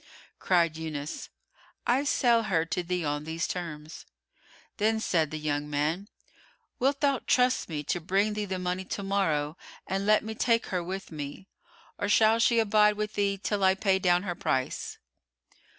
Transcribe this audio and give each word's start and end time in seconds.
Cried 0.39 0.77
Yunus, 0.77 1.29
"I 1.85 2.05
sell 2.05 2.41
her 2.45 2.65
to 2.65 2.81
thee 2.81 3.05
on 3.05 3.23
these 3.23 3.47
terms." 3.47 4.07
Then 4.77 4.99
said 4.99 5.29
the 5.29 5.37
young 5.37 5.69
man, 5.69 6.09
"Wilt 6.79 7.01
thou 7.01 7.19
trust 7.27 7.69
me 7.69 7.83
to 7.83 8.01
bring 8.01 8.33
thee 8.33 8.45
the 8.45 8.57
money 8.57 8.83
to 8.83 9.03
morrow 9.03 9.57
and 9.85 10.07
let 10.07 10.23
me 10.23 10.33
take 10.33 10.65
her 10.73 10.83
with 10.83 11.11
me, 11.11 11.45
or 11.99 12.09
shall 12.09 12.39
she 12.39 12.57
abide 12.57 12.93
with 12.97 13.13
thee 13.13 13.37
till 13.37 13.63
I 13.63 13.75
pay 13.75 13.99
down 13.99 14.23
her 14.23 14.33
price?" 14.33 14.97